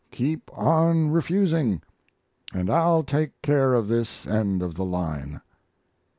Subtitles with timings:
[0.09, 1.83] Keep on refusing,
[2.51, 5.41] and I'll take care of this end of the line.